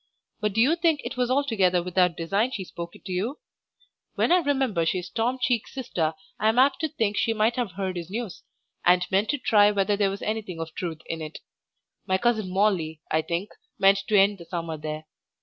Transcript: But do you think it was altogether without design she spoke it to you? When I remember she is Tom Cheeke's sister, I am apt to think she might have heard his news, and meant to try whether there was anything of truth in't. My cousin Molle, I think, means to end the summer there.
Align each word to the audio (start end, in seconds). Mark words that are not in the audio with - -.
But 0.39 0.53
do 0.53 0.61
you 0.61 0.75
think 0.75 1.01
it 1.03 1.15
was 1.15 1.29
altogether 1.29 1.83
without 1.83 2.17
design 2.17 2.49
she 2.49 2.63
spoke 2.65 2.95
it 2.95 3.05
to 3.05 3.11
you? 3.11 3.37
When 4.15 4.31
I 4.31 4.39
remember 4.39 4.83
she 4.83 4.97
is 4.97 5.11
Tom 5.11 5.37
Cheeke's 5.39 5.75
sister, 5.75 6.15
I 6.39 6.49
am 6.49 6.57
apt 6.57 6.79
to 6.79 6.89
think 6.89 7.15
she 7.17 7.33
might 7.35 7.55
have 7.55 7.73
heard 7.73 7.97
his 7.97 8.09
news, 8.09 8.41
and 8.83 9.05
meant 9.11 9.29
to 9.29 9.37
try 9.37 9.69
whether 9.69 9.95
there 9.95 10.09
was 10.09 10.23
anything 10.23 10.59
of 10.59 10.73
truth 10.73 11.01
in't. 11.07 11.37
My 12.07 12.17
cousin 12.17 12.49
Molle, 12.51 12.95
I 13.11 13.21
think, 13.21 13.51
means 13.77 14.01
to 14.05 14.17
end 14.17 14.39
the 14.39 14.45
summer 14.45 14.75
there. 14.75 15.05